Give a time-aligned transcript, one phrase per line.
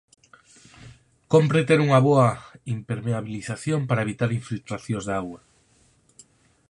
[1.33, 2.29] Cómpre ter unha boa
[2.75, 5.41] impermeabilización para evitar infiltracións de auga.